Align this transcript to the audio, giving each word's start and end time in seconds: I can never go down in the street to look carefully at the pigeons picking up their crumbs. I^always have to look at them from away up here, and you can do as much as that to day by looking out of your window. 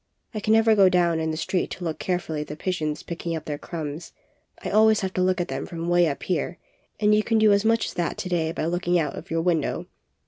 I 0.33 0.39
can 0.39 0.53
never 0.53 0.73
go 0.75 0.89
down 0.89 1.19
in 1.19 1.29
the 1.29 1.37
street 1.37 1.69
to 1.73 1.83
look 1.83 1.99
carefully 1.99 2.41
at 2.41 2.47
the 2.47 2.55
pigeons 2.55 3.03
picking 3.03 3.35
up 3.35 3.45
their 3.45 3.59
crumbs. 3.59 4.13
I^always 4.63 5.01
have 5.01 5.13
to 5.13 5.21
look 5.21 5.39
at 5.39 5.47
them 5.47 5.67
from 5.67 5.83
away 5.85 6.07
up 6.07 6.23
here, 6.23 6.57
and 6.99 7.13
you 7.13 7.21
can 7.21 7.37
do 7.37 7.53
as 7.53 7.63
much 7.63 7.85
as 7.85 7.93
that 7.93 8.17
to 8.17 8.29
day 8.29 8.51
by 8.51 8.65
looking 8.65 8.97
out 8.97 9.15
of 9.15 9.29
your 9.29 9.41
window. 9.43 9.85